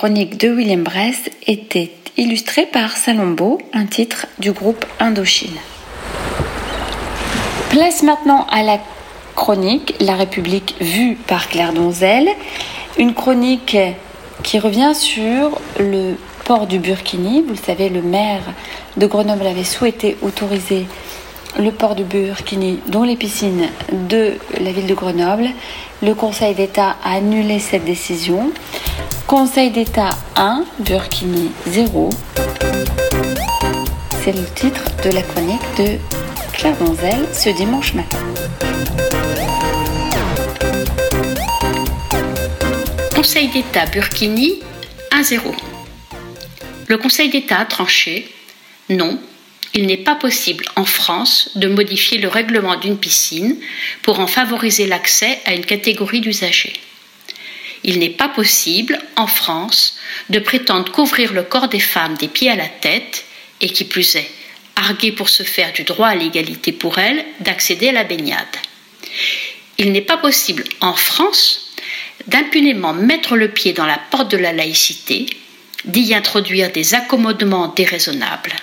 [0.00, 5.58] Chronique de William Brest était illustrée par Salombo, un titre du groupe Indochine.
[7.68, 8.78] Place maintenant à la
[9.36, 12.30] chronique La République vue par Claire Donzel,
[12.96, 13.76] une chronique
[14.42, 16.14] qui revient sur le
[16.46, 17.42] port du Burkini.
[17.42, 18.54] Vous le savez, le maire
[18.96, 20.86] de Grenoble avait souhaité autoriser
[21.58, 23.68] le port du Burkini dans les piscines
[24.08, 25.50] de la ville de Grenoble.
[26.02, 28.50] Le Conseil d'État a annulé cette décision.
[29.30, 32.10] Conseil d'État 1, Burkini 0.
[34.24, 35.98] C'est le titre de la chronique de
[36.52, 38.18] Claire Donzel ce dimanche matin.
[43.14, 44.58] Conseil d'État Burkini
[45.12, 45.38] 1-0.
[46.88, 48.28] Le Conseil d'État a tranché
[48.88, 49.16] non,
[49.74, 53.54] il n'est pas possible en France de modifier le règlement d'une piscine
[54.02, 56.72] pour en favoriser l'accès à une catégorie d'usagers.
[57.84, 59.96] Il n'est pas possible en France
[60.28, 63.24] de prétendre couvrir le corps des femmes des pieds à la tête
[63.60, 64.30] et qui plus est,
[64.76, 68.56] arguer pour se faire du droit à l'égalité pour elles d'accéder à la baignade.
[69.78, 71.72] Il n'est pas possible en France
[72.26, 75.26] d'impunément mettre le pied dans la porte de la laïcité,
[75.86, 78.54] d'y introduire des accommodements déraisonnables.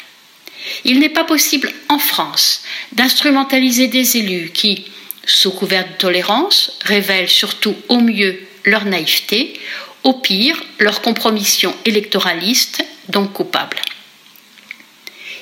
[0.86, 2.61] Il n'est pas possible en France
[2.91, 4.86] d'instrumentaliser des élus qui,
[5.26, 9.59] sous couvert de tolérance, révèlent surtout au mieux leur naïveté,
[10.03, 13.82] au pire leur compromission électoraliste, donc coupable.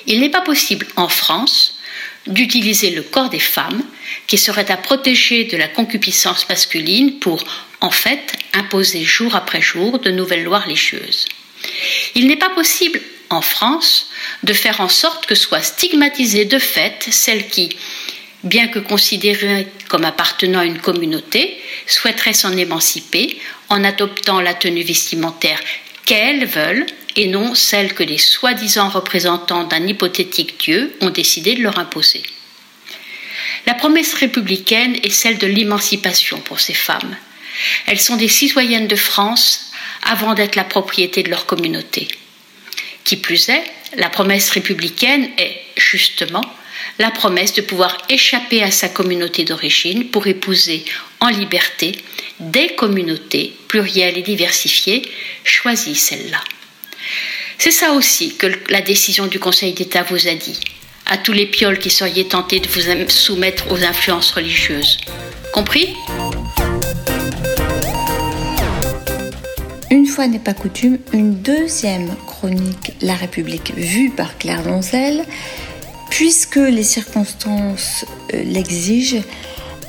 [0.06, 1.78] Il n'est pas possible en France
[2.26, 3.82] d'utiliser le corps des femmes,
[4.26, 7.44] qui serait à protéger de la concupiscence masculine, pour,
[7.80, 11.26] en fait, imposer jour après jour de nouvelles lois religieuses.
[12.14, 13.00] Il n'est pas possible
[13.30, 14.08] en France
[14.42, 17.76] de faire en sorte que soit stigmatisée de fait celle qui,
[18.48, 23.38] bien que considérée comme appartenant à une communauté, souhaiterait s'en émanciper
[23.68, 25.60] en adoptant la tenue vestimentaire
[26.04, 26.86] qu'elles veulent
[27.16, 32.22] et non celle que les soi-disant représentants d'un hypothétique Dieu ont décidé de leur imposer.
[33.66, 37.16] La promesse républicaine est celle de l'émancipation pour ces femmes.
[37.86, 39.72] Elles sont des citoyennes de France
[40.02, 42.06] avant d'être la propriété de leur communauté.
[43.02, 43.64] Qui plus est,
[43.96, 46.44] la promesse républicaine est justement
[46.98, 50.84] la promesse de pouvoir échapper à sa communauté d'origine pour épouser
[51.20, 51.92] en liberté
[52.40, 55.02] des communautés plurielles et diversifiées,
[55.44, 56.40] choisies celle-là.
[57.58, 60.58] C'est ça aussi que la décision du Conseil d'État vous a dit,
[61.06, 64.98] à tous les pioles qui seriez tentés de vous soumettre aux influences religieuses.
[65.52, 65.94] Compris?
[69.90, 75.24] Une fois n'est pas coutume, une deuxième chronique La République vue par Claire Donzel,
[76.10, 79.22] puisque les circonstances euh, l'exigent,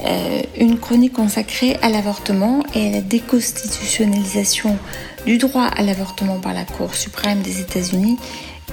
[0.05, 4.77] euh, une chronique consacrée à l'avortement et à la déconstitutionnalisation
[5.25, 8.17] du droit à l'avortement par la Cour suprême des États-Unis,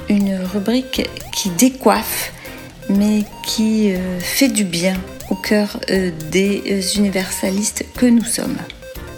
[0.09, 2.33] une rubrique qui décoiffe
[2.91, 4.95] mais qui euh, fait du bien
[5.31, 5.81] au cœur
[6.31, 8.59] des universalistes que nous sommes.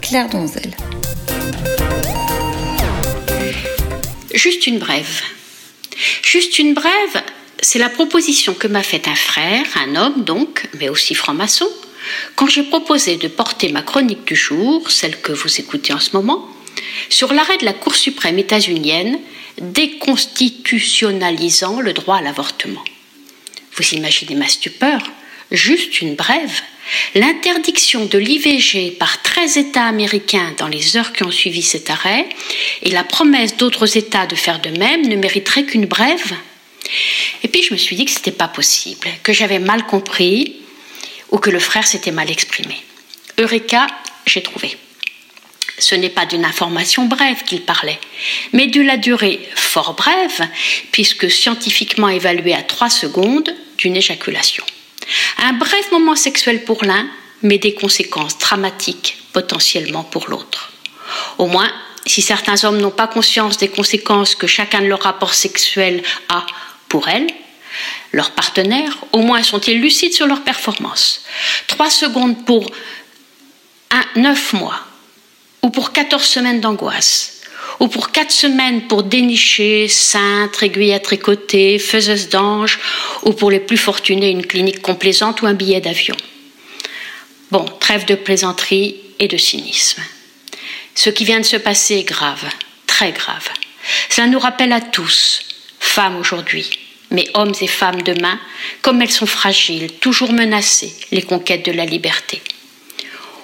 [0.01, 0.71] Claire Donzel.
[4.33, 5.21] Juste une brève.
[6.23, 7.23] Juste une brève,
[7.61, 11.67] c'est la proposition que m'a faite un frère, un homme donc, mais aussi franc-maçon,
[12.35, 16.15] quand j'ai proposé de porter ma chronique du jour, celle que vous écoutez en ce
[16.15, 16.47] moment,
[17.09, 19.19] sur l'arrêt de la Cour suprême états-unienne
[19.59, 22.83] déconstitutionnalisant le droit à l'avortement.
[23.75, 25.01] Vous imaginez ma stupeur
[25.49, 26.61] Juste une brève
[27.15, 32.27] L'interdiction de l'IVG par 13 États américains dans les heures qui ont suivi cet arrêt
[32.81, 36.33] et la promesse d'autres États de faire de même ne mériteraient qu'une brève.
[37.43, 40.55] Et puis je me suis dit que ce n'était pas possible, que j'avais mal compris
[41.31, 42.77] ou que le frère s'était mal exprimé.
[43.37, 43.87] Eureka,
[44.25, 44.77] j'ai trouvé.
[45.79, 47.99] Ce n'est pas d'une information brève qu'il parlait,
[48.51, 50.47] mais de la durée fort brève,
[50.91, 54.63] puisque scientifiquement évaluée à 3 secondes d'une éjaculation.
[55.37, 57.07] Un bref moment sexuel pour l'un,
[57.43, 60.71] mais des conséquences dramatiques potentiellement pour l'autre.
[61.37, 61.71] Au moins,
[62.07, 66.45] si certains hommes n'ont pas conscience des conséquences que chacun de leurs rapports sexuels a
[66.89, 67.27] pour elles,
[68.13, 71.21] leurs partenaires, au moins sont-ils lucides sur leur performance.
[71.67, 72.69] Trois secondes pour
[73.91, 74.79] un, neuf mois,
[75.61, 77.41] ou pour 14 semaines d'angoisse,
[77.79, 82.79] ou pour quatre semaines pour dénicher cintre, aiguille à tricoter, faiseuse d'ange,
[83.23, 86.15] ou pour les plus fortunés une clinique complaisante ou un billet d'avion.
[87.51, 90.01] Bon, trêve de plaisanterie et de cynisme.
[90.95, 92.43] Ce qui vient de se passer est grave,
[92.87, 93.49] très grave.
[94.09, 95.46] Cela nous rappelle à tous,
[95.87, 96.69] femmes aujourd'hui,
[97.11, 98.39] mais hommes et femmes demain,
[98.81, 102.41] comme elles sont fragiles, toujours menacées, les conquêtes de la liberté.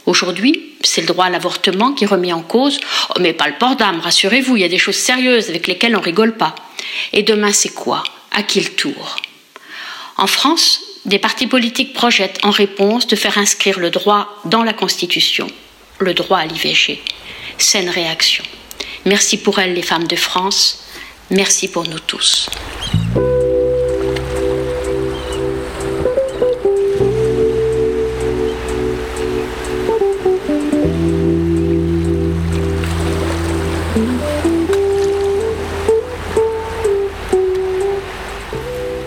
[0.06, 2.80] Aujourd'hui, c'est le droit à l'avortement qui est remis en cause.
[3.10, 5.96] Oh, mais pas le port d'âme, rassurez-vous, il y a des choses sérieuses avec lesquelles
[5.96, 6.56] on rigole pas.
[7.14, 8.04] Et demain, c'est quoi?
[8.32, 9.16] À qui le tour?
[10.18, 14.74] En France, des partis politiques projettent en réponse de faire inscrire le droit dans la
[14.74, 15.48] Constitution,
[16.00, 17.02] le droit à l'IVG.
[17.58, 18.44] Saine réaction.
[19.06, 20.84] Merci pour elles, les femmes de France.
[21.32, 22.50] Merci pour nous tous.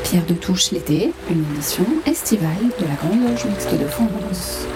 [0.04, 2.48] Pierre de Touche l'été, une émission estivale
[2.80, 4.66] de la Grande Loge Mixte de France.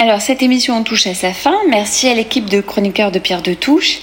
[0.00, 1.56] Alors cette émission touche à sa fin.
[1.68, 3.98] Merci à l'équipe de chroniqueurs de Pierre de Touche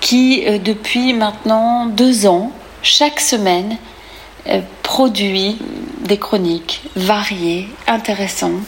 [0.00, 3.78] qui, euh, depuis maintenant deux ans, chaque semaine,
[4.46, 5.58] euh, produit
[6.06, 8.62] des chroniques variées, intéressantes,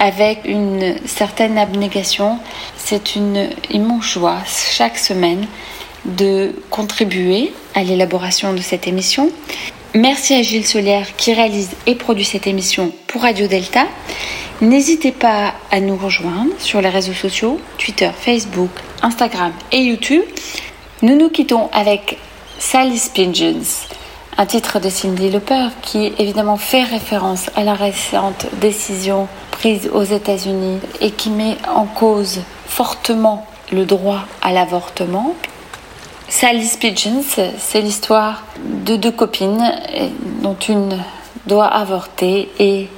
[0.00, 2.38] avec une certaine abnégation.
[2.78, 5.46] C'est une immense joie chaque semaine
[6.06, 9.30] de contribuer à l'élaboration de cette émission.
[9.92, 13.86] Merci à Gilles Solière qui réalise et produit cette émission pour Radio Delta.
[14.62, 18.70] N'hésitez pas à nous rejoindre sur les réseaux sociaux, Twitter, Facebook,
[19.02, 20.22] Instagram et YouTube.
[21.02, 22.18] Nous nous quittons avec
[22.58, 23.60] Sally's Pigeons,
[24.38, 30.04] un titre de Cindy Lauper qui évidemment fait référence à la récente décision prise aux
[30.04, 35.34] États-Unis et qui met en cause fortement le droit à l'avortement.
[36.30, 37.22] Sally's Pigeons,
[37.58, 39.70] c'est l'histoire de deux copines
[40.40, 40.98] dont une
[41.46, 42.88] doit avorter et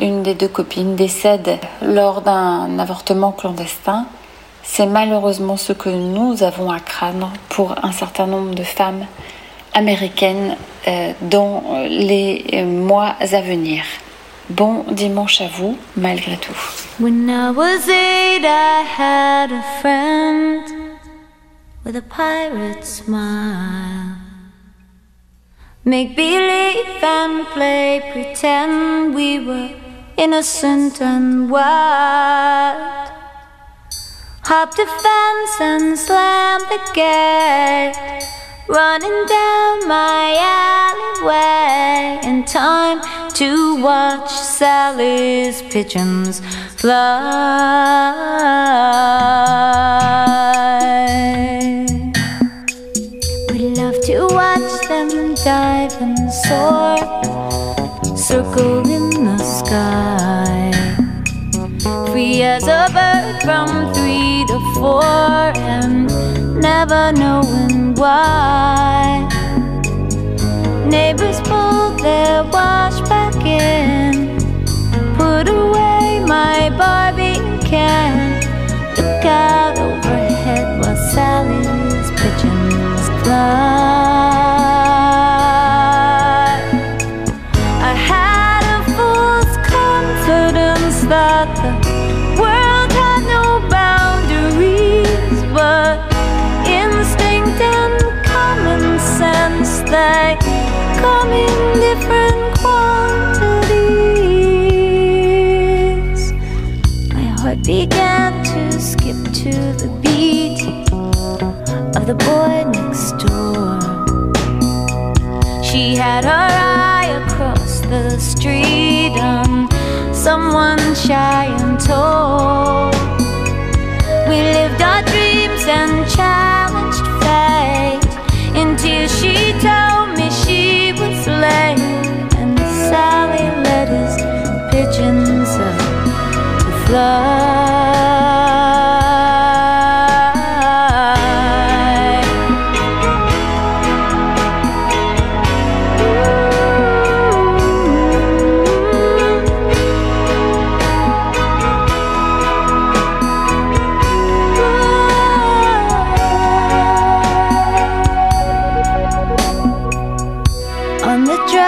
[0.00, 4.06] une des deux copines décède lors d'un avortement clandestin.
[4.62, 9.06] C'est malheureusement ce que nous avons à craindre pour un certain nombre de femmes
[9.72, 10.56] américaines
[10.88, 13.84] euh, dans les mois à venir.
[14.50, 16.52] Bon dimanche à vous, malgré tout.
[22.08, 23.04] Pirate
[30.16, 33.10] innocent and wild.
[34.44, 37.94] Hop the fence and slam the gate.
[38.68, 43.00] Running down my alleyway in time
[43.34, 46.40] to watch Sally's pigeons
[46.76, 47.14] fly.
[53.50, 56.96] We love to watch them dive and soar,
[58.24, 60.72] circle in the sky.
[62.10, 66.06] Free as a bird from three to four, and
[66.58, 69.28] never knowing why.
[70.88, 71.38] Neighbors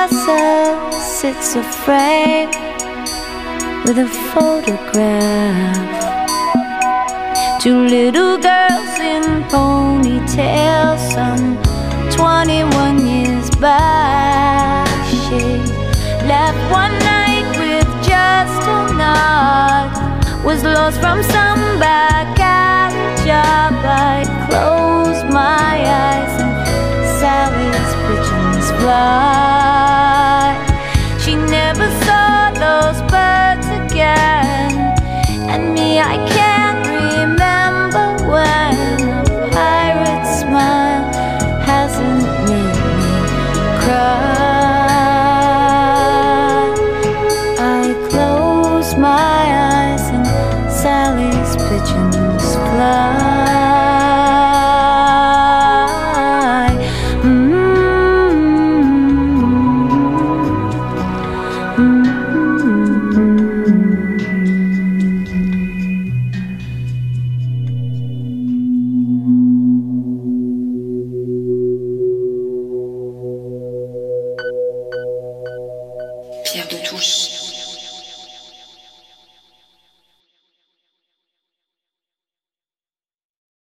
[0.07, 2.51] On the sits a frame
[3.85, 5.95] with a photograph.
[7.61, 11.57] Two little girls in ponytails, some
[12.13, 14.87] 21 years back.
[15.09, 15.59] She
[16.31, 19.91] left one night with just a nod.
[20.45, 23.75] Was lost from some back alley job.
[23.85, 26.36] I closed my eyes
[28.87, 30.55] fly.
[31.23, 34.73] She never saw those birds again,
[35.51, 36.46] and me, I can't.